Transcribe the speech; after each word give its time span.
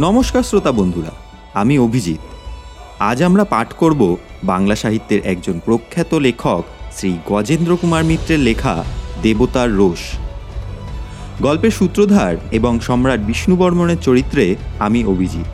নমস্কার 0.00 0.42
শ্রোতা 0.42 0.72
বন্ধুরা, 0.72 1.12
আমি 1.54 1.78
অভিজিৎ। 1.78 2.18
আজ 3.00 3.22
আমরা 3.22 3.44
পাঠ 3.44 3.72
করব 3.72 4.16
বাংলা 4.44 4.76
সাহিত্যের 4.76 5.20
একজন 5.26 5.60
প্রখ্যাত 5.64 6.14
লেখক 6.14 6.62
শ্রী 6.96 7.16
গজেন্দ্র 7.28 7.76
কুমার 7.76 8.04
মিত্রের 8.04 8.38
লেখা 8.38 8.84
দেবতার 9.22 9.70
রোষ। 9.72 9.98
গল্পের 11.42 11.70
সূত্রধার 11.70 12.36
এবং 12.52 12.80
সম্রাট 12.80 13.20
বিষ্ণু 13.20 13.56
বর্মনের 13.56 13.96
চরিত্রে 14.02 14.56
আমি 14.78 15.04
অভিজিৎ। 15.04 15.48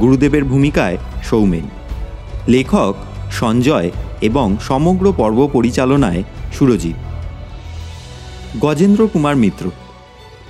গুরুদেবের 0.00 0.44
ভূমিকায় 0.44 0.96
সৌমেন। 1.22 1.66
লেখক 2.48 2.94
সঞ্জয় 3.32 3.90
এবং 4.20 4.56
সমগ্র 4.60 5.12
পর্ব 5.16 5.48
পরিচালনায় 5.52 6.22
সুরজিৎ। 6.58 6.98
গজেন্দ্র 8.60 9.08
কুমার 9.12 9.36
মিত্র। 9.36 9.70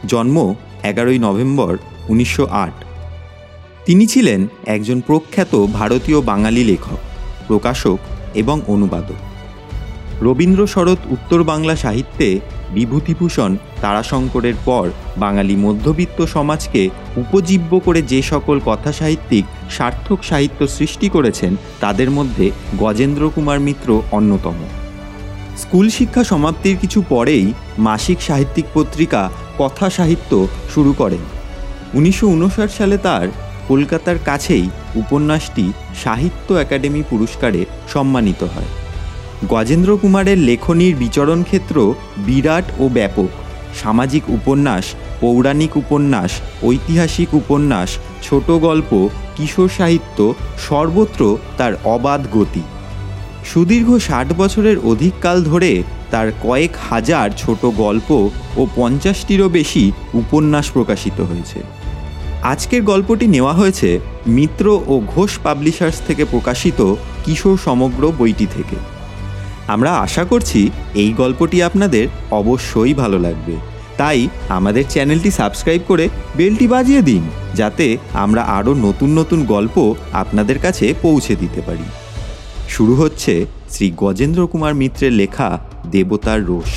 জন্ম 0.06 0.54
এগারোই 0.82 1.18
নভেম্বর 1.18 1.78
উনিশশো 2.08 2.46
আট। 2.46 2.84
তিনি 3.86 4.06
ছিলেন 4.06 4.46
একজন 4.66 5.00
প্রখ্যাত 5.00 5.66
ভারতীয় 5.66 6.20
বাঙালি 6.20 6.64
লেখক, 6.64 6.98
প্রকাশক 7.46 7.98
এবং 8.34 8.60
অনুবাদক। 8.66 9.20
রবীন্দ্র 10.22 10.66
শরৎ 10.66 10.98
উত্তর 11.10 11.42
বাংলা 11.42 11.76
সাহিত্যে 11.76 12.40
বিভূতিভূষণ 12.74 13.56
তারাশঙ্করের 13.80 14.54
পর 14.64 14.90
বাঙালি 15.16 15.56
মধ্যবিত্ত 15.56 16.22
সমাজকে 16.22 16.90
উপজীব্য 17.16 17.80
করে 17.80 18.02
যে 18.02 18.22
সকল 18.22 18.60
কথা 18.64 18.92
সাহিত্যিক 18.92 19.44
সার্থক 19.70 20.24
সাহিত্য 20.24 20.68
সৃষ্টি 20.68 21.08
করেছেন, 21.08 21.56
তাদের 21.80 22.10
মধ্যে 22.10 22.50
গজেন্দ্র 22.78 23.30
কুমার 23.34 23.60
মিত্র 23.60 24.02
অন্যতম। 24.12 24.54
স্কুল 25.58 25.90
শিক্ষা 25.90 26.24
সমাপ্তির 26.24 26.76
কিছু 26.80 27.02
পরেই 27.08 27.52
মাসিক 27.78 28.22
সাহিত্যিক 28.22 28.64
পত্রিকা 28.74 29.30
কথা 29.58 29.90
সাহিত্য 29.90 30.46
শুরু 30.74 30.92
করেন। 30.92 31.22
উনিশশো 31.94 32.26
উনষাট 32.28 32.70
সালে 32.70 32.98
তার 32.98 33.28
কলকাতার 33.68 34.18
কাছেই 34.24 34.70
উপন্যাসটি 34.94 35.72
সাহিত্য 36.04 36.54
একাডেমি 36.54 37.02
পুরস্কারে 37.10 37.66
সম্মানিত 37.92 38.42
হয়। 38.42 38.70
গজেন্দ্র 39.48 39.98
কুমারের 39.98 40.38
লেখনীর 40.38 40.96
বিচরণ 40.96 41.42
ক্ষেত্র 41.42 41.94
বিরাট 42.18 42.64
ও 42.78 42.88
ব্যাপক। 42.88 43.28
সামাজিক 43.82 44.22
উপন্যাস, 44.30 44.84
পৌরাণিক 45.20 45.76
উপন্যাস, 45.76 46.30
ঐতিহাসিক 46.64 47.34
উপন্যাস, 47.34 47.96
ছোট 48.22 48.50
গল্প, 48.50 49.08
কিশোর 49.36 49.68
সাহিত্য 49.68 50.34
সর্বত্র 50.68 51.38
তার 51.56 51.72
অবাধ 51.84 52.20
গতি। 52.32 52.62
সুদীর্ঘ 53.44 53.98
ষাট 53.98 54.32
বছরের 54.36 54.78
অধিক 54.78 55.12
কাল 55.20 55.44
ধরে 55.44 55.82
তার 56.10 56.32
কয়েক 56.42 56.70
হাজার 56.90 57.30
ছোট 57.36 57.64
গল্প 57.64 58.30
ও 58.56 58.66
পঞ্চাশটিরও 58.76 59.48
বেশি 59.48 59.92
উপন্যাস 60.14 60.70
প্রকাশিত 60.70 61.20
হয়েছে। 61.20 61.81
আজকের 62.50 62.82
গল্পটি 62.82 63.26
নেওয়া 63.26 63.54
হয়েছে 63.54 63.90
মিত্র 64.26 64.64
ও 64.92 64.94
ঘোষ 65.14 65.32
পাবলিশার্স 65.44 65.98
থেকে 66.06 66.24
প্রকাশিত 66.24 66.80
কিশোর 67.24 67.56
সমগ্র 67.56 68.02
বইটি 68.18 68.46
থেকে। 68.46 68.76
আমরা 69.68 69.90
আশা 70.06 70.24
করছি 70.24 70.60
এই 70.94 71.10
গল্পটি 71.12 71.56
আপনাদের 71.62 72.06
অবশ্যই 72.30 72.94
ভালো 72.94 73.18
লাগবে। 73.18 73.54
তাই 73.96 74.20
আমাদের 74.48 74.84
চ্যানেলটি 74.88 75.30
সাবস্ক্রাইব 75.30 75.82
করে 75.88 76.04
বেলটি 76.36 76.66
বাজিয়ে 76.68 77.02
দিন, 77.02 77.22
যাতে 77.54 77.86
আমরা 78.14 78.42
আরও 78.58 78.72
নতুন 78.86 79.10
নতুন 79.18 79.40
গল্প 79.44 79.76
আপনাদের 80.12 80.58
কাছে 80.58 80.86
পৌঁছে 81.02 81.34
দিতে 81.36 81.60
পারি। 81.60 81.86
শুরু 82.68 82.94
হচ্ছে 82.94 83.34
শ্রী 83.70 83.86
গজেন্দ্র 84.02 84.40
কুমার 84.46 84.74
মিত্রের 84.74 85.12
লেখা 85.12 85.48
দেবতার 85.90 86.40
রোষ। 86.46 86.72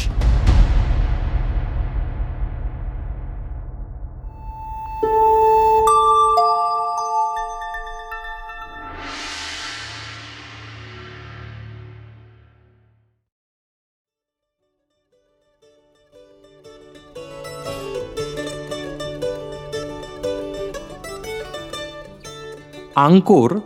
আঙ্কোর 22.96 23.62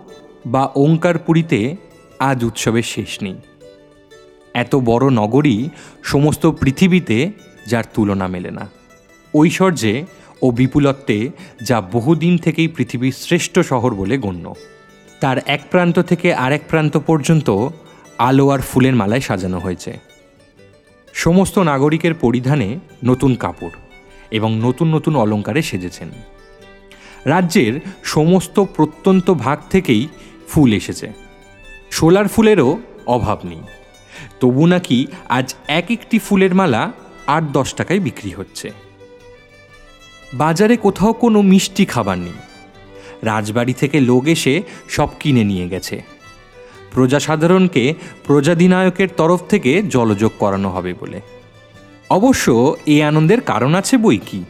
বা 0.45 0.71
ওঙ্কারপুরীতে 0.75 1.75
আজ 2.19 2.43
উৎসবের 2.43 2.83
শেষ 2.83 3.23
নেই। 3.23 3.35
এত 4.53 4.75
বড় 4.75 5.09
নগরী 5.09 5.69
সমস্ত 6.03 6.45
পৃথিবীতে 6.47 7.31
যার 7.67 7.83
তুলনা 7.93 8.27
মেলে 8.27 8.51
না। 8.51 8.69
ঐশ্বর্যে 9.35 10.05
ও 10.41 10.51
বিপুলত্বে 10.51 11.29
যা 11.61 11.81
বহুদিন 11.81 12.37
থেকেই 12.37 12.67
পৃথিবীর 12.67 13.11
শ্রেষ্ঠ 13.11 13.59
শহর 13.59 13.95
বলে 13.95 14.17
গণ্য। 14.17 14.53
তার 15.19 15.37
এক 15.45 15.61
প্রান্ত 15.71 15.99
থেকে 15.99 16.33
আরেক 16.33 16.61
প্রান্ত 16.69 16.97
পর্যন্ত 16.97 17.67
আলো 18.17 18.49
আর 18.49 18.59
ফুলের 18.59 18.95
মালায় 18.95 19.21
সাজানো 19.21 19.59
হয়েছে। 19.59 19.99
সমস্ত 21.13 21.59
নাগরিকের 21.59 22.13
পরিধানে 22.13 22.79
নতুন 23.05 23.35
কাপড় 23.35 23.71
এবং 24.31 24.59
নতুন 24.59 24.95
নতুন 24.95 25.15
অলঙ্কারে 25.15 25.61
সেজেছেন। 25.61 26.38
রাজ্যের 27.25 27.79
সমস্ত 28.03 28.63
প্রত্যন্ত 28.63 29.31
ভাগ 29.31 29.59
থেকেই 29.69 30.07
ফুল 30.47 30.73
এসেছে। 30.73 31.11
সোলার 31.91 32.27
ফুলেরও 32.27 32.77
অভাব 33.05 33.39
নেই। 33.43 33.61
তবু 34.39 34.65
নাকি 34.65 35.07
আজ 35.29 35.55
এক 35.67 35.85
একটি 35.89 36.19
ফুলের 36.19 36.55
মালা 36.55 36.91
আট 37.27 37.43
দশ 37.43 37.73
টাকায় 37.73 37.99
বিক্রি 37.99 38.31
হচ্ছে। 38.31 38.71
বাজারে 40.33 40.77
কোথাও 40.77 41.13
কোনো 41.13 41.41
মিষ্টি 41.41 41.85
খাবার 41.85 42.17
নেই। 42.17 42.33
রাজবাড়ি 43.23 43.73
থেকে 43.73 43.99
লোক 43.99 44.27
এসে 44.27 44.61
সব 44.89 45.09
কিনে 45.19 45.43
নিয়ে 45.43 45.69
গেছে। 45.69 46.03
প্রজাসাধারণকে 46.91 47.93
প্রজাধিনায়কের 48.23 49.07
তরফ 49.17 49.39
থেকে 49.49 49.83
জলযোগ 49.83 50.31
করানো 50.39 50.69
হবে 50.69 50.93
বলে। 50.93 51.21
অবশ্য 52.09 52.75
এই 52.85 53.03
আনন্দের 53.03 53.41
কারণ 53.41 53.75
আছে 53.75 53.97
বই 53.97 54.17
কি? 54.17 54.43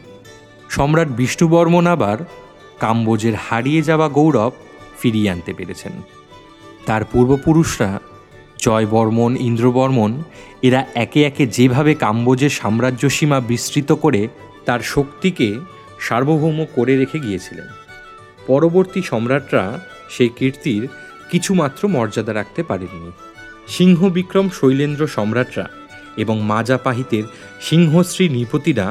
সম্রাট 0.70 1.08
বিষ্ণুবর্মন 1.08 1.86
আবার 1.86 2.18
কাম্বোজের 2.80 3.34
হারিয়ে 3.34 3.82
যাওয়া 3.82 4.08
গৌরব 4.08 4.52
ফিরিয়ে 5.00 5.30
আনতে 5.30 5.52
পেরেছেন। 5.52 5.92
তার 6.86 7.02
পূর্বপুরুষরা 7.04 7.90
জয়বর্মন 8.58 9.36
ইন্দ্রবর্মন 9.40 10.12
এরা 10.62 10.80
একে 10.94 11.20
একে 11.22 11.44
যেভাবে 11.46 11.92
কাম্বোজের 11.94 12.50
সাম্রাজ্য 12.50 13.04
সীমা 13.08 13.38
বিস্তৃত 13.40 13.92
করে 13.92 14.28
তার 14.66 14.80
শক্তিকে 14.80 15.48
সার্বভৌম 16.00 16.58
করে 16.74 16.92
রেখে 16.96 17.18
গিয়েছিলেন। 17.18 17.68
পরবর্তী 18.46 19.00
সম্রাটরা 19.02 19.64
সেই 20.08 20.30
কীর্তির 20.36 20.82
কিছুমাত্র 21.30 21.82
মর্যাদা 21.88 22.32
রাখতে 22.34 22.62
পারেননি। 22.62 23.10
সিংহ 23.68 24.00
বিক্রম 24.08 24.46
শৈলেন্দ্র 24.48 25.02
সম্রাটরা 25.06 25.66
এবং 26.16 26.36
মাজাপাহিতের 26.42 27.24
সিংহশ্রী 27.60 28.28
নৃপতিরা 28.28 28.86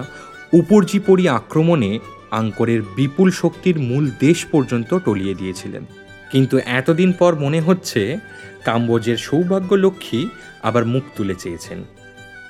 উপর্যিপরি 0.54 1.26
আক্রমণে 1.30 1.92
আঙ্করের 2.32 2.82
বিপুল 2.96 3.32
শক্তির 3.32 3.80
মূল 3.80 4.12
দেশ 4.20 4.46
পর্যন্ত 4.46 4.98
টলিয়ে 4.98 5.36
দিয়েছিলেন। 5.36 5.86
কিন্তু 6.32 6.58
এতদিন 6.58 7.12
পর 7.12 7.36
মনে 7.36 7.62
হচ্ছে 7.62 8.18
কাম্বোজের 8.66 9.18
সৌভাগ্য 9.18 9.76
লক্ষ্মী 9.76 10.30
আবার 10.64 10.86
মুখ 10.86 11.04
তুলে 11.16 11.36
চেয়েছেন। 11.36 11.84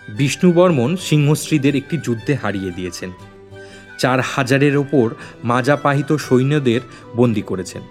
বিষ্ণুবর্মন 0.10 0.96
সিংহশ্রীদের 0.96 1.76
একটি 1.76 1.98
যুদ্ধে 1.98 2.36
হারিয়ে 2.36 2.72
দিয়েছেন। 2.72 3.12
চার 3.98 4.20
হাজারের 4.20 4.78
ওপর 4.78 5.16
মাজাপাহিত 5.44 6.16
সৈন্যদের 6.16 6.82
বন্দি 7.16 7.42
করেছেন। 7.42 7.82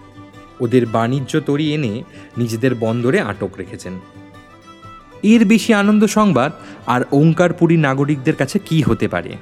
ওদের 0.60 0.86
বাণিজ্য 0.86 1.40
তরি 1.40 1.74
এনে 1.74 2.02
নিজেদের 2.38 2.74
বন্দরে 2.74 3.20
আটক 3.20 3.50
রেখেছেন। 3.58 4.00
এর 5.22 5.44
বেশি 5.44 5.74
আনন্দ 5.74 6.04
সংবাদ 6.04 6.52
আর 6.86 7.00
ওঙ্কারপুরী 7.12 7.76
নাগরিকদের 7.76 8.34
কাছে 8.34 8.58
কি 8.58 8.82
হতে 8.82 9.08
পারে? 9.08 9.36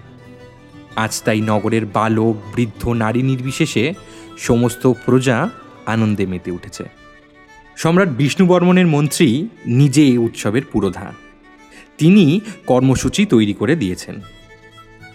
আজ 0.96 1.22
তাই 1.22 1.40
নগরের 1.40 1.86
বালক, 1.86 2.36
বৃদ্ধ, 2.54 2.88
নারী 2.88 3.22
নির্বিশেষে 3.22 3.94
সমস্ত 4.38 4.92
প্রজা 5.04 5.48
আনন্দে 5.86 6.26
মেতে 6.26 6.50
উঠেছে। 6.50 6.84
সম্রাট 7.76 8.08
বিষ্ণু 8.08 8.46
বর্মনের 8.46 8.86
মন্ত্রী 8.86 9.48
নিজে 9.66 10.02
এই 10.02 10.18
উৎসবের 10.18 10.62
পুরোধা 10.72 11.12
তিনি 11.98 12.40
কর্মসূচি 12.66 13.26
তৈরি 13.26 13.52
করে 13.52 13.76
দিয়েছেন। 13.76 14.20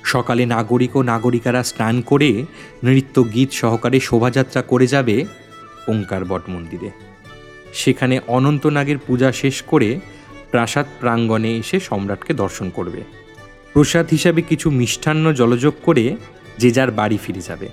সকালে 0.04 0.46
নাগরিক 0.46 0.96
ও 0.96 1.02
নাগরিকারা 1.02 1.64
স্নান 1.64 2.02
করে 2.02 2.46
নৃত্য 2.84 3.34
গীত 3.34 3.52
সহকারে 3.52 4.00
শোভাযাত্রা 4.00 4.62
করে 4.62 4.88
যাবে 4.88 5.26
ওঙ্কার 5.88 6.26
বট 6.26 6.50
মন্দিরে। 6.50 6.90
সেখানে 7.74 8.20
অনন্তনাগের 8.28 8.98
পূজা 9.08 9.32
শেষ 9.32 9.62
করে 9.62 10.00
প্রাসাদ 10.52 10.86
প্রাঙ্গণে 11.00 11.58
এসে 11.58 11.80
সম্রাটকে 11.80 12.34
দর্শন 12.34 12.70
করবে। 12.70 13.21
প্রসাদ 13.74 14.08
হিসাবে 14.12 14.42
কিছু 14.42 14.70
মিষ্টান্ন 14.70 15.34
জলযোগ 15.34 15.74
করে 15.84 16.16
যে 16.58 16.72
যার 16.72 16.92
বাড়ি 16.92 17.18
ফিরে 17.24 17.42
যাবে। 17.42 17.70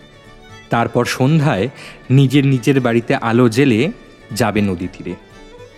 তারপর 0.71 1.05
সন্ধ্যায় 1.05 1.69
নিজের 2.11 2.47
নিজের 2.47 2.81
বাড়িতে 2.81 3.15
আলো 3.15 3.49
জেলে 3.49 3.93
যাবে 4.35 4.61
নদী 4.61 4.89
তীরে। 4.93 5.15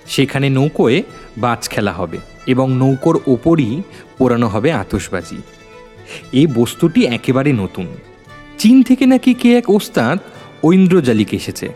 সেখানে 0.07 0.51
নৌকোয় 0.51 1.03
বাজ 1.39 1.69
খেলা 1.69 1.93
হবে 1.93 2.19
এবং 2.47 2.77
নৌকোর 2.77 3.21
ওপরই 3.27 3.83
পোড়ানো 4.19 4.49
হবে 4.49 4.73
আতসবাজি 4.73 5.37
এই 6.33 6.47
বস্তুটি 6.47 7.07
একেবারে 7.07 7.53
নতুন। 7.53 7.87
চীন 8.59 8.83
থেকে 8.83 9.07
নাকি 9.07 9.35
কে 9.35 9.57
এক 9.57 9.71
ওস্তাদ 9.71 10.19
ঐন্দ্রজালিক 10.65 11.35
এসেছে। 11.35 11.69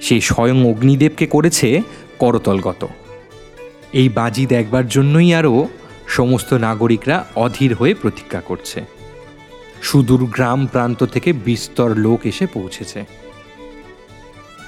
সে 0.00 0.20
স্বয়ং 0.20 0.70
অগ্নিদেবকে 0.70 1.26
করেছে 1.26 1.82
করতলগত। 2.18 2.86
এই 3.92 4.08
বাজি 4.08 4.46
দেখবার 4.46 4.88
জন্যই 4.88 5.34
আরও 5.34 5.68
সমস্ত 6.12 6.54
নাগরিকরা 6.54 7.26
অধীর 7.36 7.74
হয়ে 7.74 7.94
প্রতীক্ষা 7.94 8.40
করছে। 8.40 8.84
সুদূর 9.82 10.24
গ্রাম 10.24 10.66
প্রান্ত 10.66 11.04
থেকে 11.04 11.32
বিস্তর 11.32 11.90
লোক 11.96 12.20
এসে 12.24 12.46
পৌঁছেছে। 12.46 13.04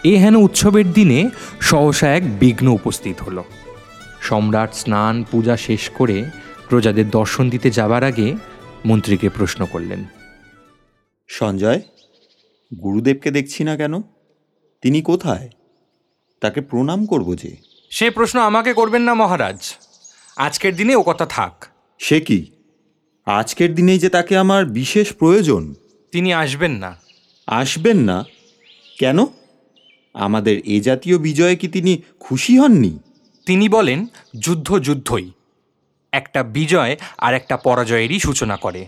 এ 0.05 0.17
হেন 0.19 0.37
উৎসবের 0.37 0.93
দিনে 0.93 1.31
সহসা 1.61 2.09
এক 2.15 2.39
বিঘ্ন 2.39 2.69
উপস্থিত 2.69 3.21
হলো। 3.21 3.45
সম্রাট 4.21 4.75
স্নান 4.75 5.25
পূজা 5.31 5.57
শেষ 5.57 5.89
করে 5.89 6.25
প্রজাদের 6.69 7.11
দর্শন 7.11 7.51
দিতে 7.51 7.71
যাবার 7.71 8.05
আগে 8.05 8.35
মন্ত্রীকে 8.87 9.29
প্রশ্ন 9.29 9.67
করলেন 9.67 10.05
সঞ্জয় 11.29 11.81
গুরুদেবকে 12.83 13.31
দেখছি 13.31 13.65
না 13.65 13.77
কেন? 13.77 14.03
তিনি 14.83 15.03
কোথায়? 15.03 15.49
তাকে 16.41 16.61
প্রণাম 16.61 17.07
করব 17.07 17.35
যে। 17.35 17.57
সে 17.91 18.11
প্রশ্ন 18.11 18.41
আমাকে 18.41 18.75
করবেন 18.75 19.03
না 19.03 19.15
মহারাজ। 19.15 19.61
আজকের 20.37 20.77
দিনে 20.77 20.97
ও 20.97 21.03
কথা 21.03 21.27
থাক। 21.27 21.65
সে 21.99 22.21
কি? 22.21 22.51
আজকের 23.27 23.75
দিনেই 23.75 23.99
যে 23.99 24.09
তাকে 24.09 24.37
আমার 24.37 24.67
বিশেষ 24.67 25.13
প্রয়োজন। 25.13 25.75
তিনি 26.13 26.35
আসবেন 26.35 26.73
না। 26.73 26.97
আসবেন 27.47 27.97
না? 27.97 28.25
কেন? 28.99 29.19
আমাদের 30.15 30.61
এ 30.65 30.81
জাতীয় 30.81 31.19
বিজয়ে 31.19 31.57
কি 31.57 31.69
তিনি 31.69 32.03
খুশি 32.21 32.59
হননি? 32.59 32.99
তিনি 33.47 33.69
বলেন 33.69 34.07
যুদ্ধ 34.39 34.79
যুদ্ধই। 34.79 35.31
একটা 36.13 36.43
বিজয় 36.43 36.97
আর 37.19 37.35
একটা 37.35 37.57
পরাজয়েরই 37.57 38.19
সূচনা 38.19 38.57
করে। 38.57 38.87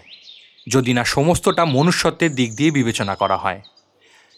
যদি 0.68 0.92
না 0.92 1.04
সমস্তটা 1.04 1.64
মনুষ্যত্বের 1.64 2.34
দিক 2.34 2.54
দিয়ে 2.54 2.70
বিবেচনা 2.70 3.14
করা 3.14 3.36
হয়। 3.36 3.62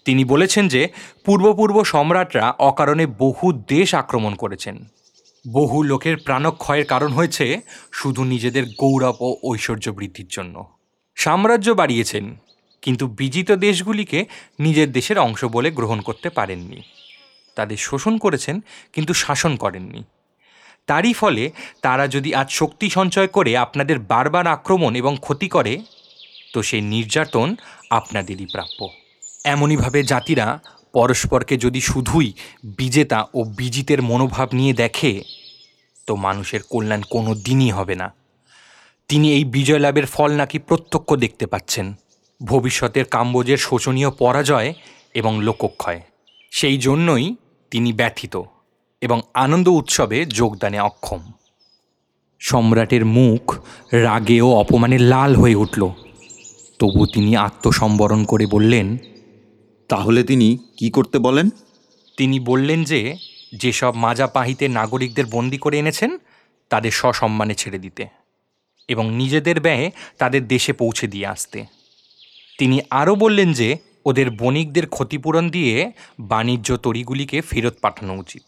তিনি 0.05 0.25
বলেছেন 0.25 0.69
যে 0.69 0.89
পূর্বপূর্ব 1.25 1.85
সম্রাটরা 1.85 2.51
অকারণে 2.51 3.07
বহু 3.07 3.53
দেশ 3.53 3.95
আক্রমণ 3.95 4.35
করেছেন। 4.35 4.85
বহু 5.45 5.83
লোকের 5.83 6.17
প্রাণক্ষয়ের 6.17 6.87
কারণ 6.87 7.13
হয়েছে 7.13 7.61
শুধু 7.93 8.25
নিজেদের 8.25 8.65
গৌরব 8.65 9.17
ও 9.21 9.29
ঐশ্বর্য 9.45 9.89
বৃদ্ধির 9.91 10.29
জন্য। 10.31 10.65
সাম্রাজ্য 11.17 11.71
বাড়িয়েছেন, 11.71 12.37
কিন্তু 12.83 13.07
বিজিত 13.07 13.53
দেশগুলিকে 13.53 14.25
নিজের 14.61 14.93
দেশের 14.93 15.19
অংশ 15.19 15.45
বলে 15.45 15.71
গ্রহণ 15.71 16.01
করতে 16.01 16.31
পারেননি। 16.31 16.83
তাদের 17.57 17.77
শোষণ 17.77 18.19
করেছেন, 18.19 18.61
কিন্তু 18.93 19.15
শাসন 19.15 19.57
করেননি। 19.57 20.05
তারই 20.87 21.13
ফলে 21.13 21.51
তারা 21.83 22.07
যদি 22.07 22.35
আজ 22.35 22.49
শক্তি 22.51 22.91
সঞ্চয় 22.91 23.27
করে 23.27 23.57
আপনাদের 23.57 23.99
বারবার 23.99 24.47
আক্রমণ 24.47 24.95
এবং 24.97 25.17
ক্ষতি 25.21 25.49
করে, 25.49 25.79
তো 26.53 26.63
সেই 26.63 26.81
নির্যাতন 26.81 27.57
আপনাদেরই 27.91 28.47
প্রাপ্য। 28.47 28.89
এমনইভাবে 29.45 30.03
জাতিরা 30.03 30.59
পরস্পরকে 30.99 31.57
যদি 31.57 31.81
শুধুই 31.81 32.33
বিজেতা 32.65 33.27
ও 33.35 33.45
বিজিতের 33.45 34.03
মনোভাব 34.03 34.49
নিয়ে 34.53 34.73
দেখে, 34.73 35.25
তো 36.07 36.17
মানুষের 36.17 36.61
কল্যাণ 36.71 37.03
কোনো 37.11 37.35
দিনই 37.35 37.71
হবে 37.71 37.95
না। 37.95 38.15
তিনি 39.09 39.33
এই 39.33 39.45
বিজয় 39.45 39.79
লাভের 39.79 40.07
ফল 40.07 40.31
নাকি 40.33 40.59
প্রত্যক্ষ 40.59 41.15
দেখতে 41.15 41.47
পাচ্ছেন। 41.47 41.95
ভবিষ্যতের 42.45 43.05
কাম্বোজের 43.05 43.57
শোচনীয় 43.57 44.11
পরাজয় 44.11 44.75
এবং 45.15 45.43
লোকক্ষয়। 45.43 46.01
সেই 46.51 46.79
জন্যই 46.79 47.37
তিনি 47.71 47.93
ব্যথিত 47.93 48.43
এবং 49.01 49.21
আনন্দ 49.35 49.69
উৎসবে 49.69 50.25
যোগদানে 50.25 50.81
অক্ষম। 50.81 51.21
সম্রাটের 52.39 53.05
মুখ 53.05 53.57
রাগে 53.93 54.41
ও 54.41 54.51
অপমানে 54.53 54.99
লাল 54.99 55.37
হয়ে 55.37 55.55
উঠল। 55.55 55.89
তবু 56.79 57.07
তিনি 57.07 57.37
আত্মসম্বরণ 57.37 58.25
করে 58.25 58.47
বললেন 58.47 58.99
তাহলে 59.89 60.23
তিনি 60.23 60.59
কি 60.77 60.91
করতে 60.91 61.19
বলেন? 61.19 61.51
তিনি 62.17 62.41
বললেন 62.41 62.85
যে 62.85 63.17
যেসব 63.53 63.95
মাজাপাহিতে 63.95 64.69
নাগরিকদের 64.69 65.27
বন্দি 65.27 65.59
করে 65.59 65.79
এনেছেন 65.79 66.19
তাদের 66.69 66.91
সসম্মানে 66.91 67.55
ছেড়ে 67.55 67.79
দিতে 67.79 68.07
এবং 68.89 69.15
নিজেদের 69.15 69.61
ব্যয়ে 69.61 69.91
তাদের 70.19 70.49
দেশে 70.49 70.73
পৌঁছে 70.73 71.07
দিয়ে 71.07 71.27
আসতে। 71.27 71.65
তিনি 72.59 72.81
আরও 72.91 73.15
বললেন 73.15 73.53
যে 73.53 73.77
ওদের 74.07 74.31
বণিকদের 74.31 74.87
ক্ষতিপূরণ 74.87 75.49
দিয়ে 75.49 75.93
বাণিজ্য 76.21 76.77
তরিগুলিকে 76.77 77.41
ফেরত 77.41 77.75
পাঠানো 77.83 78.15
উচিত 78.15 78.43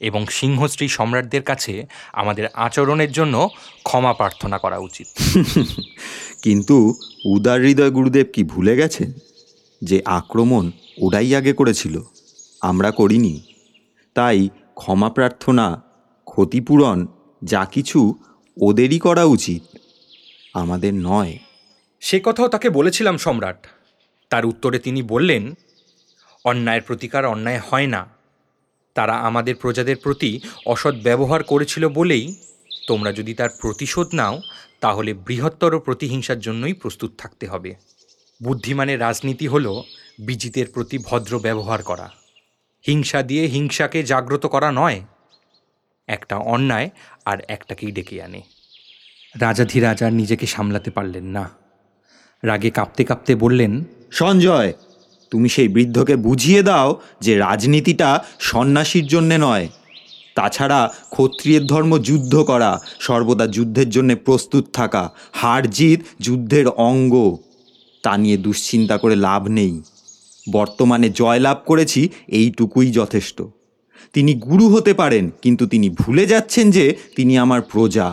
এবং 0.00 0.26
সিংহশ্রী 0.26 0.88
সম্রাটদের 0.88 1.42
কাছে 1.42 1.86
আমাদের 2.12 2.46
আচরণের 2.54 3.12
জন্য 3.12 3.48
ক্ষমা 3.82 4.12
প্রার্থনা 4.12 4.58
করা 4.58 4.78
উচিত। 4.78 5.06
কিন্তু 6.42 6.94
উদার 7.24 7.60
হৃদয় 7.60 7.90
গুরুদেব 7.90 8.26
কি 8.34 8.44
ভুলে 8.44 8.76
গেছেন? 8.76 9.12
যে 9.82 10.02
আক্রমণ 10.04 10.70
ওরাই 11.02 11.34
আগে 11.34 11.52
করেছিল, 11.52 12.00
আমরা 12.60 12.90
করিনি। 12.90 13.40
তাই 14.14 14.48
ক্ষমা 14.74 15.10
প্রার্থনা, 15.10 15.82
ক্ষতিপূরণ, 16.24 17.06
যা 17.42 17.64
কিছু 17.64 18.14
ওদেরই 18.62 18.98
করা 18.98 19.24
উচিত, 19.24 19.62
আমাদের 20.54 20.94
নয়। 20.94 21.38
সে 22.00 22.20
কথাও 22.24 22.48
তাকে 22.48 22.70
বলেছিলাম 22.70 23.16
সম্রাট। 23.16 23.66
তার 24.30 24.46
উত্তরে 24.46 24.78
তিনি 24.78 25.02
বললেন, 25.02 25.54
অন্যায়ের 26.44 26.82
প্রতিকার 26.82 27.26
অন্যায় 27.26 27.60
হয় 27.70 27.86
না। 27.86 28.06
তারা 28.94 29.12
আমাদের 29.12 29.54
প্রজাদের 29.54 29.96
প্রতি 29.96 30.40
অসৎ 30.66 30.94
ব্যবহার 31.02 31.42
করেছিল 31.42 31.88
বলেই 31.88 32.34
তোমরা 32.88 33.12
যদি 33.12 33.34
তার 33.34 33.48
প্রতিশোধ 33.60 34.08
নাও, 34.14 34.40
তাহলে 34.80 35.14
বৃহত্তর 35.14 35.80
প্রতিহিংসার 35.80 36.40
জন্যই 36.40 36.72
প্রস্তুত 36.72 37.10
থাকতে 37.18 37.46
হবে। 37.46 37.74
বুদ্ধিমানের 38.42 39.00
রাজনীতি 39.00 39.46
হল 39.46 39.82
বিজিতের 40.18 40.66
প্রতি 40.74 40.98
ভদ্র 40.98 41.38
ব্যবহার 41.38 41.82
করা। 41.82 42.10
হিংসা 42.86 43.22
দিয়ে 43.22 43.44
হিংসাকে 43.46 44.02
জাগ্রত 44.02 44.46
করা 44.46 44.72
নয়, 44.72 45.00
একটা 46.06 46.36
অন্যায় 46.36 46.90
আর 47.24 47.38
একটাকেই 47.48 47.92
ডেকে 47.92 48.22
আনে। 48.22 48.42
রাজাধিরাজ 49.40 50.02
আর 50.02 50.12
নিজেকে 50.12 50.46
সামলাতে 50.46 50.90
পারলেন 50.90 51.24
না। 51.24 51.50
রাগে 52.42 52.70
কাঁপতে 52.70 53.04
কাঁপতে 53.04 53.34
বললেন, 53.34 53.84
সঞ্জয়, 54.10 54.72
তুমি 55.30 55.48
সেই 55.48 55.68
বৃদ্ধকে 55.68 56.16
বুঝিয়ে 56.16 56.62
দাও 56.62 57.00
যে 57.20 57.38
রাজনীতিটা 57.38 58.24
সন্ন্যাসীর 58.40 59.06
জন্যে 59.06 59.38
নয়। 59.38 59.68
তাছাড়া 60.34 60.94
ক্ষত্রিয়ের 61.10 61.66
ধর্ম 61.66 61.98
যুদ্ধ 61.98 62.36
করা, 62.42 62.80
সর্বদা 63.00 63.46
যুদ্ধের 63.46 63.90
জন্য 63.90 64.16
প্রস্তুত 64.16 64.64
থাকা, 64.72 65.10
হার 65.32 65.70
জিত 65.70 66.00
যুদ্ধের 66.20 66.68
অঙ্গ। 66.68 67.36
তা 68.06 68.16
নিয়ে 68.16 68.36
দুশ্চিন্তা 68.36 68.96
করে 68.98 69.16
লাভ 69.16 69.42
নেই। 69.48 69.74
বর্তমানে 70.52 71.08
জয়লাভ 71.10 71.58
করেছি 71.66 72.00
এইটুকুই 72.28 72.88
যথেষ্ট। 72.90 73.38
তিনি 74.12 74.32
গুরু 74.34 74.66
হতে 74.68 74.92
পারেন, 74.94 75.24
কিন্তু 75.42 75.64
তিনি 75.66 75.88
ভুলে 75.90 76.24
যাচ্ছেন 76.26 76.70
যে 76.70 76.84
তিনি 77.16 77.38
আমার 77.38 77.60
প্রজা। 77.62 78.08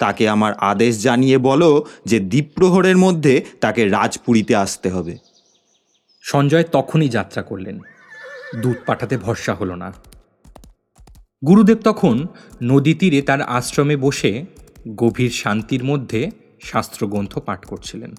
তাকে 0.00 0.24
আমার 0.28 0.52
আদেশ 0.54 0.92
জানিয়ে 1.02 1.38
বলো 1.38 1.70
যে 2.06 2.18
দ্বীপ্রহরের 2.20 2.96
মধ্যে 2.96 3.34
তাকে 3.60 3.82
রাজপুরীতে 3.88 4.54
আসতে 4.56 4.88
হবে। 4.90 5.14
সঞ্জয় 6.22 6.66
তখনই 6.72 7.08
যাত্রা 7.08 7.42
করলেন। 7.42 7.76
দুধ 8.62 8.78
পাঠাতে 8.86 9.16
ভরসা 9.16 9.52
হলো 9.54 9.74
না। 9.74 9.88
গুরুদেব 11.46 11.78
তখন 11.84 12.16
নদী 12.62 12.92
তীরে 12.94 13.20
তার 13.22 13.40
আশ্রমে 13.42 13.96
বসে 13.96 14.32
গভীর 14.96 15.30
শান্তির 15.30 15.82
মধ্যে 15.84 16.20
শাস্ত্রগ্রন্থ 16.62 17.32
পাঠ 17.38 17.60
করছিলেন। 17.64 18.12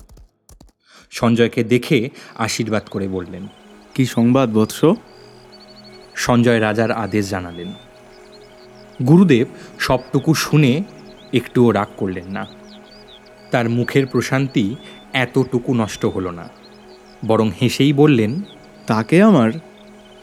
সঞ্জয়কে 1.14 1.62
দেখে 1.64 2.00
আশীর্বাদ 2.38 2.86
করে 2.92 3.08
বললেন 3.08 3.44
কি 3.96 4.04
সংবাদ 4.06 4.48
বৎস? 4.54 4.80
সঞ্জয় 6.16 6.62
রাজার 6.62 6.92
আদেশ 7.04 7.24
জানালেন। 7.30 7.70
গুরুদেব 9.08 9.48
সবটুকু 9.80 10.32
শুনে 10.34 10.72
একটুও 11.34 11.70
রাগ 11.72 11.90
করলেন 11.98 12.28
না। 12.28 12.44
তার 13.52 13.66
মুখের 13.70 14.06
প্রশান্তি 14.08 14.66
এতটুকু 15.14 15.72
নষ্ট 15.74 16.06
হলো 16.06 16.32
না 16.32 16.46
বরং 17.28 17.48
হেসেই 17.62 17.94
বললেন 17.94 18.32
তাকে 18.88 19.18
আমার 19.22 19.52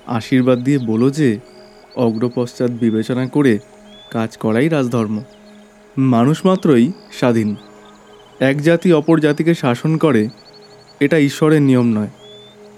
আশীর্বাদ 0.06 0.58
দিয়ে 0.58 0.78
বলো 0.78 1.10
যে 1.10 1.30
অগ্রপশ্চাৎ 1.96 2.70
বিবেচনা 2.70 3.24
করে 3.28 3.58
কাজ 4.10 4.30
করাই 4.36 4.68
রাজধর্ম। 4.68 5.16
মানুষ 5.98 6.38
মাত্রই 6.46 6.86
স্বাধীন। 7.12 7.50
এক 8.40 8.56
জাতি 8.62 8.88
অপর 8.92 9.16
জাতিকে 9.20 9.54
শাসন 9.54 9.92
করে 9.96 10.22
এটা 11.00 11.18
ঈশ্বরের 11.18 11.62
নিয়ম 11.62 11.86
নয়। 11.86 12.08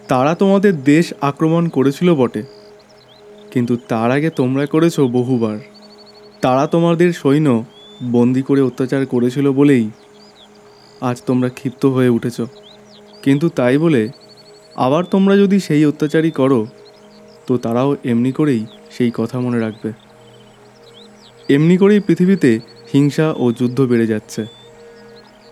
তারা 0.09 0.35
তোমাদের 0.35 0.85
দেশ 0.85 1.14
আক্রমণ 1.21 1.69
করেছিল 1.69 2.14
বটে। 2.14 2.43
কিন্তু 3.50 3.76
তার 3.76 4.11
আগে 4.11 4.31
তোমরা 4.31 4.67
করেছ 4.67 5.00
বহুবার। 5.00 5.59
তারা 6.41 6.67
তোমাদের 6.67 7.12
সৈন্য 7.12 7.64
বন্দি 8.11 8.43
করে 8.43 8.61
অত্যাচার 8.61 9.07
করেছিল 9.07 9.52
বলেই 9.52 9.91
আজ 11.00 11.23
তোমরা 11.26 11.49
ক্ষিপ্ত 11.49 11.87
হয়ে 11.87 12.09
উঠেছ। 12.09 12.41
কিন্তু 13.23 13.49
তাই 13.49 13.79
বলে 13.79 14.09
আবার 14.75 15.05
তোমরা 15.05 15.37
যদি 15.37 15.61
সেই 15.61 15.85
অত্যাচারই 15.85 16.31
করো, 16.31 16.67
তো 17.47 17.59
তারাও 17.59 17.97
এমনি 18.05 18.33
করেই 18.33 18.67
সেই 18.91 19.11
কথা 19.14 19.41
মনে 19.41 19.61
রাখবে। 19.61 19.93
এমনি 21.55 21.76
করেই 21.76 22.00
পৃথিবীতে 22.00 22.61
হিংসা 22.95 23.35
ও 23.37 23.52
যুদ্ধ 23.52 23.81
বেড়ে 23.81 24.07
যাচ্ছে। 24.07 24.47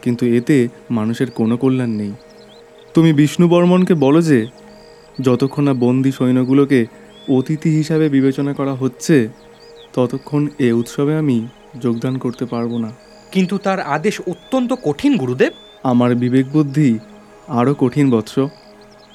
কিন্তু 0.03 0.27
এতে 0.27 0.69
মানুষের 0.91 1.31
কোনো 1.31 1.57
কল্যাণ 1.57 1.91
নেই। 1.91 2.13
তুমি 2.95 3.13
বিষ্ণু 3.13 3.49
বর্মনকে 3.49 3.95
বলো 3.95 4.23
যে 4.23 4.47
যতক্ষণ 5.21 5.63
না 5.63 5.75
বন্দি 5.75 6.13
সৈন্যগুলোকে 6.13 6.87
অতিথি 7.29 7.71
হিসাবে 7.71 8.09
বিবেচনা 8.09 8.55
করা 8.55 8.75
হচ্ছে 8.75 9.29
ততক্ষণ 9.95 10.49
এ 10.59 10.73
উৎসবে 10.73 11.17
আমি 11.17 11.47
যোগদান 11.81 12.19
করতে 12.19 12.45
পারব 12.45 12.79
না। 12.79 12.93
কিন্তু 13.33 13.59
তার 13.59 13.81
আদেশ 13.81 14.21
অত্যন্ত 14.21 14.75
কঠিন 14.85 15.17
গুরুদেব। 15.17 15.53
আমার 15.83 16.15
বিবেক 16.15 16.47
বুদ্ধি 16.53 16.99
আরও 17.49 17.75
কঠিন 17.75 18.11
বৎস। 18.11 18.39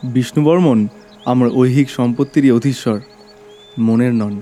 বিষ্ণু 0.04 0.46
বর্মন 0.46 0.88
আমার 1.26 1.50
ঐহিক 1.50 1.90
সম্পত্তিরই 1.90 2.52
অধীশ্বর 2.52 3.00
মনের 3.80 4.14
নন। 4.14 4.42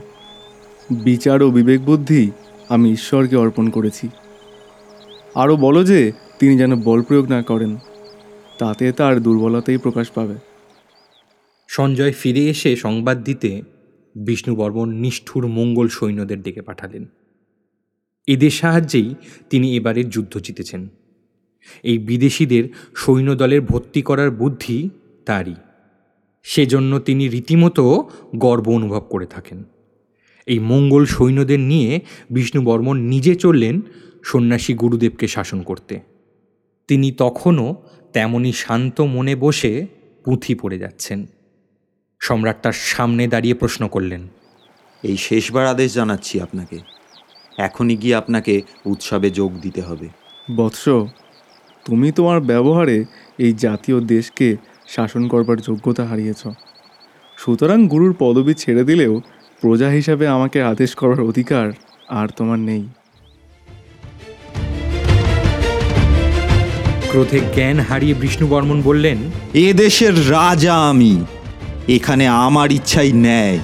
বিচার 0.91 1.43
ও 1.43 1.51
বিবেক 1.51 1.85
বুদ্ধি 1.85 2.31
আমি 2.69 2.91
ঈশ্বরকে 2.91 3.35
অর্পণ 3.35 3.69
করেছি। 3.69 4.09
আরও 5.35 5.55
বলো 5.55 5.83
যে 5.83 6.11
তিনি 6.39 6.57
যেন 6.57 6.81
বল 6.81 7.01
প্রয়োগ 7.01 7.29
না 7.29 7.41
করেন। 7.41 7.77
তাতে 8.57 8.91
তার 8.91 9.23
দুর্বলতাই 9.23 9.77
প্রকাশ 9.77 10.09
পাবে। 10.09 10.35
সঞ্জয় 11.67 12.11
ফিরে 12.11 12.49
এসে 12.49 12.75
সংবাদ 12.75 13.23
দিতে 13.23 13.61
বিষ্ণু 14.15 14.55
বর্মন 14.55 14.89
নিষ্ঠুর 14.89 15.47
মঙ্গল 15.47 15.87
সৈন্যদের 15.87 16.41
ডেকে 16.41 16.61
পাঠালেন। 16.61 17.05
এদের 18.27 18.49
সাহায্যেই 18.49 19.15
তিনি 19.49 19.75
এবারের 19.75 20.09
যুদ্ধ 20.09 20.37
জিতেছেন। 20.37 20.87
এই 21.83 21.97
বিদেশিদের 21.97 22.63
সৈন্যদলের 22.95 23.61
ভর্তি 23.61 24.01
করার 24.01 24.31
বুদ্ধি 24.31 24.89
তারই। 25.25 25.55
সেজন্য 26.43 26.99
তিনি 26.99 27.27
রীতিমতো 27.27 28.09
গর্ব 28.35 28.69
অনুভব 28.69 28.99
করে 28.99 29.25
থাকেন। 29.25 29.63
এই 30.45 30.59
মঙ্গল 30.59 31.05
সৈন্যদের 31.05 31.59
নিয়ে 31.59 31.99
বিষ্ণু 32.29 32.61
বর্মন 32.61 32.97
নিজে 32.97 33.35
চললেন 33.35 33.81
সন্ন্যাসী 34.23 34.73
গুরুদেবকে 34.73 35.27
শাসন 35.27 35.61
করতে। 35.61 36.12
তিনি 36.87 37.11
তখনও 37.11 37.67
তেমনি 38.13 38.53
শান্ত 38.53 39.01
মনে 39.01 39.35
বসে 39.35 39.85
পুঁথি 40.25 40.55
পড়ে 40.55 40.77
যাচ্ছেন। 40.77 41.27
সম্রাট 42.19 42.57
তার 42.61 42.73
সামনে 42.73 43.27
দাঁড়িয়ে 43.27 43.55
প্রশ্ন 43.55 43.87
করলেন 43.87 44.27
এই 45.03 45.17
শেষবার 45.17 45.65
আদেশ 45.65 45.93
জানাচ্ছি 45.93 46.41
আপনাকে। 46.41 46.77
এখনই 47.57 47.95
গিয়ে 47.97 48.15
আপনাকে 48.15 48.61
উৎসবে 48.85 49.29
যোগ 49.29 49.51
দিতে 49.61 49.81
হবে। 49.81 50.07
বৎস 50.55 50.83
তুমি 51.85 52.11
তোমার 52.11 52.41
ব্যবহারে 52.41 53.05
এই 53.39 53.53
জাতীয় 53.53 53.99
দেশকে 53.99 54.57
শাসন 54.87 55.27
করবার 55.27 55.57
যোগ্যতা 55.57 56.05
হারিয়েছ। 56.05 56.47
সুতরাং 57.37 57.87
গুরুর 57.87 58.15
পদবি 58.19 58.53
ছেড়ে 58.53 58.83
দিলেও 58.83 59.21
প্রজা 59.61 59.89
হিসাবে 59.89 60.27
আমাকে 60.27 60.59
আদেশ 60.61 60.95
করার 60.95 61.21
অধিকার 61.21 61.71
আর 62.07 62.27
তোমার 62.27 62.59
নেই। 62.59 62.83
ক্রোধে 67.13 67.39
জ্ঞান 67.55 67.79
হারিয়ে 67.79 68.13
বিষ্ণুবর্মন 68.13 68.81
বললেন 68.81 69.17
এ 69.53 69.73
দেশের 69.73 70.31
রাজা 70.31 70.89
আমি। 70.89 71.25
এখানে 71.87 72.27
আমার 72.27 72.71
ইচ্ছাই 72.71 73.11
ন্যায়। 73.11 73.59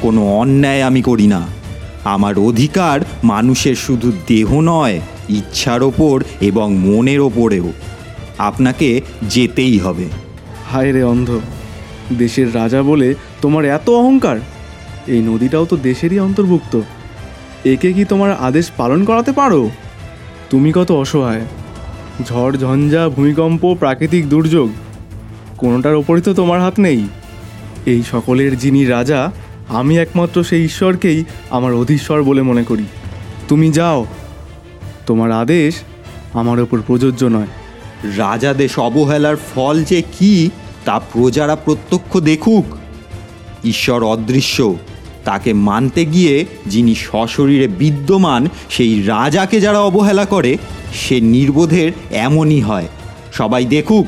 কোনো 0.00 0.36
অন্যায় 0.36 0.82
আমি 0.82 1.02
করি 1.02 1.26
না। 1.26 1.46
আমার 2.04 2.38
অধিকার 2.38 3.00
মানুষের 3.24 3.74
শুধু 3.74 4.12
দেহ 4.28 4.60
নয় 4.60 5.00
ইচ্ছার 5.28 5.82
ওপর 5.82 6.24
এবং 6.40 6.76
মনের 6.76 7.20
ওপরেও। 7.20 7.72
আপনাকে 8.38 9.00
যেতেই 9.22 9.78
হবে। 9.78 10.04
হায় 10.70 10.92
রে 10.92 11.04
অন্ধ 11.04 11.40
দেশের 12.18 12.54
রাজা 12.54 12.82
বলে 12.82 13.14
তোমার 13.42 13.64
এত 13.64 13.90
অহংকার? 13.90 14.36
এই 15.06 15.20
নদীটাও 15.20 15.64
তো 15.64 15.76
দেশেরই 15.76 16.18
অন্তর্ভুক্ত। 16.18 16.80
একে 17.64 17.92
কি 17.92 18.04
তোমার 18.04 18.32
আদেশ 18.32 18.70
পালন 18.76 19.04
করাতে 19.04 19.32
পারো? 19.32 19.70
তুমি 20.50 20.72
কত 20.74 20.92
অসহায়। 20.92 21.40
ঝড়, 22.22 22.58
ঝঞ্ঝা, 22.58 23.08
ভূমিকম্প, 23.08 23.76
প্রাকৃতিক 23.78 24.28
দুর্যোগ, 24.28 24.70
কোনোটার 25.58 25.94
ওপরই 25.94 26.20
তো 26.20 26.34
তোমার 26.34 26.60
হাত 26.60 26.80
নেই। 26.80 27.06
এই 27.86 28.02
সকলের 28.10 28.58
যিনি 28.58 28.84
রাজা, 28.84 29.32
আমি 29.68 29.98
একমাত্র 29.98 30.44
সেই 30.44 30.64
ঈশ্বরকেই 30.64 31.24
আমার 31.50 31.74
অধীশ্বর 31.74 32.22
বলে 32.22 32.42
মনে 32.42 32.64
করি। 32.64 32.84
তুমি 33.48 33.72
যাও। 33.72 34.06
তোমার 35.06 35.32
আদেশ 35.32 35.74
আমার 36.32 36.60
ওপর 36.60 36.82
প্রযোজ্য 36.86 37.24
নয়। 37.24 37.46
রাজাদেশ 38.16 38.78
অবহেলার 38.78 39.36
ফল 39.54 39.84
যে 39.84 40.02
কি, 40.18 40.50
তা 40.84 41.00
প্রজারা 41.12 41.56
প্রত্যক্ষ 41.56 42.20
দেখুক। 42.20 42.64
ঈশ্বর 43.64 44.06
অদৃশ্য। 44.06 44.74
তাকে 45.24 45.52
মানতে 45.52 46.04
গিয়ে 46.04 46.46
যিনি 46.66 46.94
সশরীরে 46.94 47.68
বিদ্যমান, 47.68 48.48
সেই 48.70 49.02
রাজাকে 49.02 49.60
যারা 49.60 49.80
অবহেলা 49.80 50.24
করে, 50.24 50.58
সে 50.94 51.20
নির্বোধের 51.20 51.92
এমনই 52.10 52.60
হয়। 52.60 52.88
সবাই 53.32 53.64
দেখুক, 53.64 54.06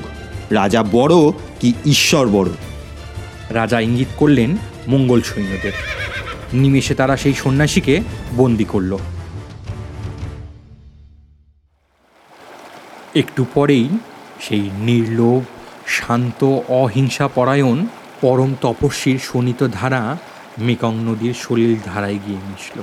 রাজা 0.50 0.85
বড় 0.92 1.14
কি 1.61 1.73
ঈশ্বর 1.87 2.28
বড়। 2.28 2.49
রাজা 3.50 3.80
ইঙ্গিত 3.80 4.09
করলেন 4.16 4.56
মঙ্গল 4.88 5.21
সৈন্যদের। 5.23 5.73
নিমেষে 6.52 6.94
তারা 6.94 7.16
সেই 7.16 7.35
সন্ন্যাসীকে 7.35 8.00
বন্দি 8.37 8.64
করল। 8.64 8.99
একটু 13.14 13.47
পরেই 13.54 13.88
সেই 14.40 14.71
নির্লোভ, 14.78 15.42
শান্ত 15.87 16.59
অহিংসা 16.68 17.28
পরায়ণ 17.28 17.87
পরম 18.21 18.54
তপস্বীর 18.61 19.18
শোণিত 19.18 19.66
ধারা 19.73 20.18
মেকং 20.58 20.94
নদীর 20.94 21.34
সলিল 21.34 21.76
ধারায় 21.84 22.18
গিয়ে 22.26 22.38
মিশল। 22.38 22.82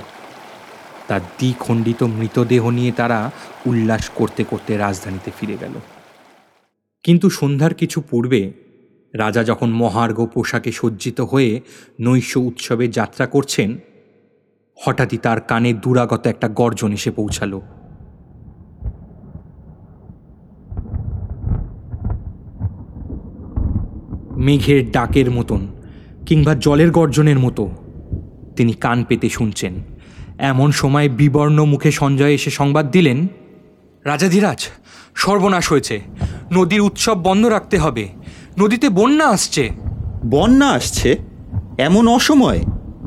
তার 1.08 1.20
দ্বিখণ্ডিত 1.20 2.02
মৃতদেহ 2.02 2.70
নিয়ে 2.70 2.92
তারা 2.92 3.30
উল্লাস 3.66 4.10
করতে 4.14 4.44
করতে 4.44 4.76
রাজধানীতে 4.76 5.30
ফিরে 5.40 5.56
গেল। 5.60 5.72
কিন্তু 7.02 7.30
সন্ধ্যার 7.30 7.74
কিছু 7.74 8.00
পূর্বে 8.00 8.52
রাজা 9.14 9.44
যখন 9.44 9.70
মহার্ঘ 9.70 10.26
পোশাকে 10.26 10.72
সজ্জিত 10.72 11.20
হয়ে 11.20 11.60
নৈশ 12.00 12.36
উৎসবে 12.36 12.88
যাত্রা 12.88 13.26
করছেন, 13.26 13.78
হঠাৎই 14.84 15.16
তার 15.16 15.40
কানে 15.40 15.72
দুরাগত 15.72 16.26
একটা 16.26 16.48
গর্জন 16.48 16.92
এসে 16.92 17.10
পৌঁছালো। 17.10 17.60
মেঘের 24.36 24.90
ডাকের 24.90 25.30
মতন 25.30 25.66
কিংবা 26.26 26.54
জলের 26.54 26.90
গর্জনের 26.90 27.38
মতো। 27.38 27.70
তিনি 28.56 28.72
কান 28.72 29.04
পেতে 29.04 29.28
শুনছেন। 29.28 29.74
এমন 30.38 30.72
সময় 30.72 31.08
বিবর্ণ 31.08 31.64
মুখে 31.64 31.90
সঞ্জয় 31.90 32.30
এসে 32.30 32.50
সংবাদ 32.50 32.90
দিলেন 32.90 33.26
রাজাধিরাজ 34.04 34.68
সর্বনাশ 35.14 35.72
হয়েছে। 35.72 36.00
নদীর 36.52 36.80
উৎসব 36.80 37.22
বন্ধ 37.22 37.46
রাখতে 37.46 37.78
হবে। 37.78 38.08
নদীতে 38.58 38.88
বন্যা 38.88 39.28
আসছে। 39.28 39.70
বন্যা 40.26 40.68
আসছে? 40.68 41.16
এমন 41.78 42.08
অসময়? 42.08 42.60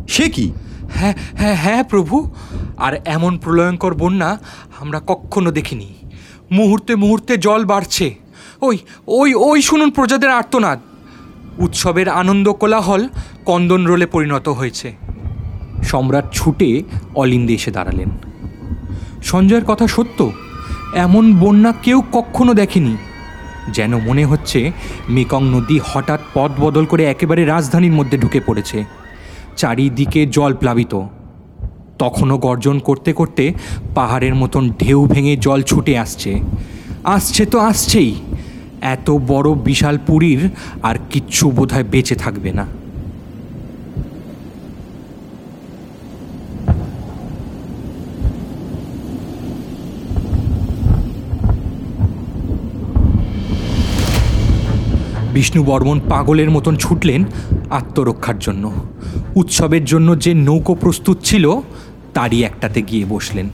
সে 0.08 0.30
কি? 0.30 0.54
হ্যাঁ 0.90 1.14
হ্যাঁ 1.32 1.56
হ্যাঁ 1.56 1.84
প্রভু। 1.84 2.32
আর 2.78 2.94
এমন 3.06 3.38
প্রলয়ঙ্কর 3.38 3.94
বন্যা 3.94 4.40
আমরা 4.80 5.02
কখনো 5.08 5.52
দেখিনি। 5.52 5.94
মুহূর্তে 6.52 6.96
মুহূর্তে 6.96 7.38
জল 7.38 7.66
বাড়ছে। 7.66 8.16
ওই 8.62 8.78
ওই 9.08 9.34
ওই 9.34 9.62
শুনুন 9.62 9.90
প্রজাদের 9.90 10.30
আর্তনাদ। 10.30 10.80
উৎসবের 11.58 12.10
আনন্দ 12.10 12.50
কোলাহল 12.50 13.08
কন্দন 13.46 13.86
রোলে 13.86 14.06
পরিণত 14.06 14.50
হয়েছে। 14.50 14.96
সম্রাট 15.84 16.26
ছুটে 16.32 16.84
অলিন্দে 17.16 17.54
এসে 17.54 17.72
দাঁড়ালেন। 17.72 18.10
সঞ্জয়ের 19.24 19.66
কথা 19.66 19.88
সত্য, 19.88 20.32
এমন 20.94 21.36
বন্যা 21.36 21.74
কেউ 21.84 22.04
কখনো 22.12 22.54
দেখেনি। 22.54 22.98
যেন 23.70 23.98
মনে 23.98 24.26
হচ্ছে 24.26 24.72
মেকং 25.10 25.44
নদী 25.44 25.80
হঠাৎ 25.86 26.20
পথ 26.34 26.52
বদল 26.60 26.86
করে 26.86 27.06
একেবারে 27.06 27.46
রাজধানীর 27.46 27.92
মধ্যে 27.92 28.18
ঢুকে 28.18 28.40
পড়েছে। 28.40 28.86
চারিদিকে 29.58 30.26
জল 30.26 30.54
প্লাবিত। 30.54 31.02
তখনও 32.00 32.38
গর্জন 32.38 32.80
করতে 32.80 33.14
করতে 33.14 33.54
পাহাড়ের 33.96 34.36
মতন 34.36 34.70
ঢেউ 34.70 35.06
ভেঙে 35.06 35.38
জল 35.38 35.62
ছুটে 35.62 35.98
আসছে। 35.98 36.40
আসছে 37.04 37.46
তো 37.46 37.60
আসছেই। 37.60 38.16
এত 38.86 39.12
বড় 39.12 39.54
বিশাল 39.54 39.98
পুরীর 40.08 40.50
আর 40.84 40.96
কিচ্ছু 41.10 41.52
বোধহয় 41.52 41.84
বেঁচে 41.84 42.16
থাকবে 42.16 42.52
না। 42.52 42.66
বিষ্ণু 55.34 55.64
বর্মন 55.64 56.00
পাগলের 56.10 56.50
মতন 56.50 56.76
ছুটলেন 56.76 57.24
আত্মরক্ষার 57.70 58.40
জন্য। 58.40 58.74
উৎসবের 59.36 59.86
জন্য 59.86 60.20
যে 60.20 60.34
নৌকো 60.34 60.76
প্রস্তুত 60.76 61.18
ছিল, 61.24 61.46
তারই 62.14 62.44
একটাতে 62.44 62.82
গিয়ে 62.82 63.06
বসলেন। 63.06 63.50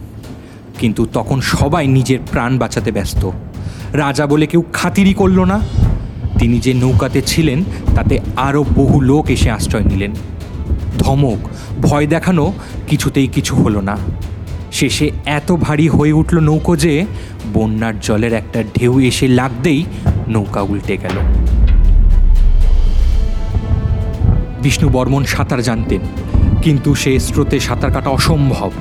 কিন্তু 0.80 1.06
তখন 1.14 1.42
সবাই 1.42 1.88
নিজের 1.88 2.20
প্রাণ 2.32 2.58
বাঁচাতে 2.58 2.92
ব্যস্ত। 2.92 3.32
রাজা 3.94 4.28
বলে 4.28 4.46
কেউ 4.48 4.64
খাতিরই 4.74 5.14
করল 5.14 5.40
না। 5.44 5.60
তিনি 6.40 6.60
যে 6.60 6.74
নৌকাতে 6.74 7.22
ছিলেন, 7.22 7.64
তাতে 7.96 8.20
আরও 8.36 8.66
বহু 8.76 9.02
লোক 9.02 9.30
এসে 9.30 9.52
আশ্রয় 9.52 9.84
নিলেন। 9.84 10.12
ধমক, 11.00 11.40
ভয় 11.82 12.08
দেখানো 12.08 12.54
কিছুতেই 12.88 13.28
কিছু 13.28 13.56
হলো 13.56 13.82
না। 13.82 13.98
শেষে 14.72 15.12
এত 15.26 15.52
ভারী 15.52 15.88
হয়ে 15.88 16.12
উঠল 16.12 16.40
নৌকো 16.40 16.76
যে 16.76 17.06
বন্যার 17.54 18.00
জলের 18.00 18.34
একটা 18.34 18.64
ঢেউ 18.80 19.00
এসে 19.00 19.28
লাগতেই 19.28 19.86
নৌকা 20.28 20.62
উল্টে 20.62 20.98
গেল। 20.98 21.18
বিষ্ণু 24.62 24.90
বর্মন 24.90 25.24
সাঁতার 25.24 25.64
জানতেন, 25.64 26.02
কিন্তু 26.62 26.96
সে 26.96 27.20
স্রোতে 27.20 27.60
সাঁতার 27.60 27.92
কাটা 27.92 28.10
অসম্ভব। 28.10 28.72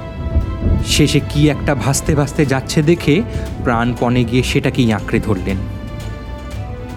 শেষে 0.87 1.21
কি 1.31 1.49
একটা 1.49 1.75
ভাসতে 1.75 2.15
ভাসতে 2.15 2.47
যাচ্ছে 2.47 2.83
দেখে 2.83 3.23
প্রাণপণে 3.65 4.25
গিয়ে 4.25 4.43
সেটাকেই 4.43 4.93
আঁকড়ে 4.93 5.21
ধরলেন। 5.21 5.57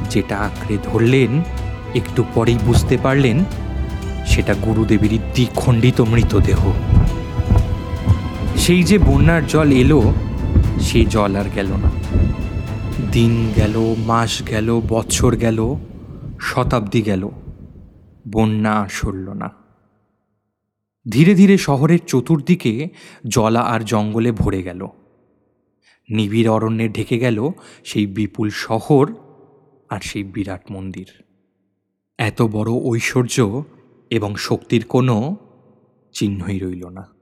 যেটা 0.10 0.38
আঁকড়ে 0.38 0.77
ধরলেন, 0.84 1.41
একটু 1.96 2.24
পরেই 2.34 2.58
বুঝতে 2.65 2.98
পারলেন, 3.03 3.43
সেটা 4.25 4.53
গুরুদেবেরই 4.53 5.17
দ্বিখণ্ডিত 5.17 6.01
মৃতদেহ। 6.01 6.72
সেই 8.58 8.84
যে 8.84 8.98
বন্যার 8.98 9.48
জল 9.48 9.72
এলো 9.72 10.13
সেই 10.82 11.05
জল 11.05 11.36
আর 11.36 11.46
গেল 11.55 11.67
না। 11.67 11.91
দিন 13.12 13.53
গেল, 13.55 13.96
মাস 13.98 14.43
গেল, 14.50 14.82
বৎসর 14.88 15.36
গেল, 15.36 15.75
শতাব্দী 16.41 17.01
গেল, 17.01 17.29
বন্যা 18.32 18.88
সরল 18.91 19.29
না। 19.29 19.62
ধীরে 21.12 21.36
ধীরে 21.36 21.57
শহরের 21.57 22.00
চতুর্দিকে 22.07 22.89
জলা 23.27 23.62
আর 23.62 23.79
জঙ্গলে 23.79 24.31
ভরে 24.31 24.63
গেল। 24.63 24.88
নিবিড় 26.10 26.51
অরণ্যে 26.51 26.89
ঢেকে 26.89 27.19
গেল 27.19 27.50
সেই 27.83 28.07
বিপুল 28.07 28.50
শহর 28.50 29.13
আর 29.89 30.00
সেই 30.01 30.24
বিরাট 30.24 30.72
মন্দির। 30.72 31.07
এত 32.17 32.41
বড় 32.41 32.72
ঐশ্বর্য 32.72 33.63
এবং 34.10 34.36
শক্তির 34.36 34.86
কোনো 34.86 35.36
চিহ্নই 36.13 36.60
রইল 36.60 36.88
না। 36.88 37.13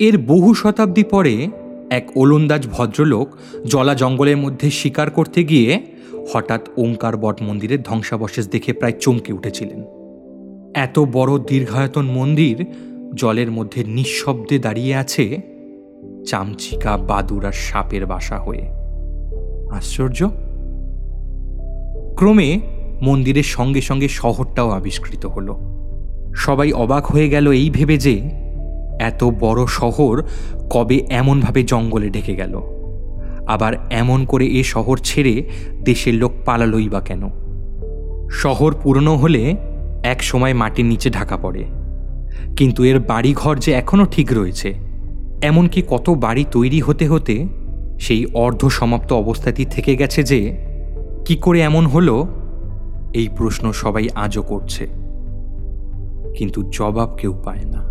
এর 0.00 0.18
বহু 0.18 0.54
শতাব্দী 0.54 1.02
পরে 1.02 1.48
এক 1.90 2.16
ওলন্দাজ 2.16 2.68
ভদ্রলোক 2.68 3.28
জলা 3.66 3.94
জঙ্গলের 3.94 4.36
মধ্যে 4.36 4.70
শিকার 4.70 5.10
করতে 5.10 5.44
গিয়ে 5.44 5.97
হঠাৎ 6.32 6.68
ওঙ্কার 6.76 7.16
বট 7.16 7.42
মন্দিরের 7.42 7.82
ধ্বংসাবশেষ 7.82 8.48
দেখে 8.48 8.72
প্রায় 8.72 8.92
চমকে 9.00 9.32
উঠেছিলেন। 9.32 9.84
এত 10.74 10.98
বড় 10.98 11.38
দীর্ঘায়তন 11.38 12.06
মন্দির 12.06 12.66
জলের 13.14 13.50
মধ্যে 13.50 13.84
নিঃশব্দে 13.84 14.58
দাঁড়িয়ে 14.58 14.94
আছে 14.94 15.40
চামচিকা 16.26 16.96
বাদুর 16.96 17.46
আর 17.46 17.52
সাপের 17.52 18.06
বাসা 18.06 18.38
হয়ে। 18.38 18.68
আশ্চর্য! 19.70 20.28
ক্রমে 22.16 22.60
মন্দিরের 23.02 23.42
সঙ্গে 23.42 23.80
সঙ্গে 23.80 24.08
শহরটাও 24.08 24.70
আবিষ্কৃত 24.70 25.26
হলো। 25.26 25.58
সবাই 26.34 26.72
অবাক 26.72 27.06
হয়ে 27.06 27.28
গেল 27.28 27.50
এই 27.50 27.70
ভেবে 27.70 27.96
যে 27.96 28.20
এত 29.00 29.24
বড় 29.24 29.66
শহর 29.66 30.22
কবে 30.70 31.06
এমনভাবে 31.08 31.62
জঙ্গলে 31.62 32.10
ঢেকে 32.10 32.34
গেল। 32.36 32.77
আবার 33.48 33.72
এমন 33.90 34.24
করে 34.24 34.46
এ 34.46 34.62
শহর 34.62 34.98
ছেড়ে 34.98 35.48
দেশের 35.84 36.14
লোক 36.14 36.32
পালালোই 36.44 36.88
বা 36.88 37.00
কেন? 37.00 37.30
শহর 38.30 38.74
পুরনো 38.82 39.16
হলে 39.16 39.56
এক 40.04 40.22
সময় 40.22 40.54
মাটির 40.54 40.84
নিচে 40.84 41.10
ঢাকা 41.10 41.36
পড়ে। 41.36 41.64
কিন্তু 42.56 42.84
এর 42.84 42.98
বাড়িঘর 42.98 43.58
যে 43.58 43.72
এখনও 43.72 44.04
ঠিক 44.04 44.28
রয়েছে, 44.32 44.74
এমনকি 45.42 45.82
কত 45.88 46.10
বাড়ি 46.10 46.44
তৈরি 46.52 46.80
হতে 46.80 47.08
হতে 47.08 47.46
সেই 48.00 48.26
অর্ধ 48.34 48.68
সমাপ্ত 48.68 49.12
অবস্থাতেই 49.12 49.64
থেকে 49.64 49.96
গেছে 49.96 50.22
যে 50.22 50.56
কি 51.24 51.36
করে 51.36 51.60
এমন 51.60 51.86
হলো, 51.86 52.26
এই 53.14 53.28
প্রশ্ন 53.36 53.72
সবাই 53.72 54.08
আজও 54.14 54.42
করছে। 54.42 54.88
কিন্তু 56.34 56.70
জবাব 56.72 57.16
কেউ 57.20 57.42
পায় 57.44 57.64
না। 57.64 57.87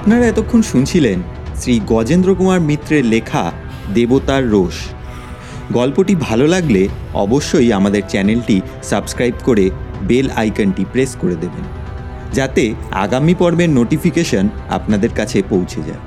আপনারা 0.00 0.26
এতক্ষণ 0.28 0.60
শুনছিলেন 0.62 1.18
শ্রী 1.60 1.74
গজেন্দ্র 1.92 2.30
কুমার 2.34 2.60
মিত্রের 2.68 3.04
লেখা 3.04 3.44
দেবতার 3.94 4.44
রোষ। 4.50 4.76
গল্পটি 5.72 6.14
ভালো 6.26 6.46
লাগলে 6.46 6.82
অবশ্যই 7.24 7.68
আমাদের 7.72 8.02
চ্যানেলটি 8.08 8.56
সাবস্ক্রাইব 8.82 9.36
করে 9.44 9.64
বেল 10.02 10.26
আইকনটি 10.36 10.82
প্রেস 10.92 11.10
করে 11.22 11.36
দেবেন, 11.36 11.64
যাতে 12.32 12.64
আগামী 13.04 13.34
পর্বের 13.34 13.70
নোটিফিকেশন 13.78 14.44
আপনাদের 14.68 15.12
কাছে 15.18 15.38
পৌঁছে 15.42 15.80
যায়। 15.88 16.02